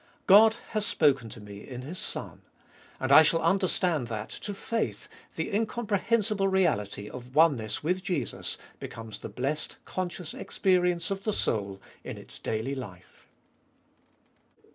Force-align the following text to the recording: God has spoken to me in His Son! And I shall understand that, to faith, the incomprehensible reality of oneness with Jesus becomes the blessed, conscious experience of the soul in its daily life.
God 0.25 0.55
has 0.69 0.83
spoken 0.83 1.29
to 1.29 1.39
me 1.39 1.59
in 1.59 1.83
His 1.83 1.99
Son! 1.99 2.41
And 2.99 3.11
I 3.11 3.21
shall 3.21 3.43
understand 3.43 4.07
that, 4.07 4.31
to 4.31 4.55
faith, 4.55 5.07
the 5.35 5.53
incomprehensible 5.55 6.47
reality 6.47 7.07
of 7.07 7.35
oneness 7.35 7.83
with 7.83 8.01
Jesus 8.01 8.57
becomes 8.79 9.19
the 9.19 9.29
blessed, 9.29 9.77
conscious 9.85 10.33
experience 10.33 11.11
of 11.11 11.23
the 11.23 11.33
soul 11.33 11.79
in 12.03 12.17
its 12.17 12.39
daily 12.39 12.73
life. 12.73 13.27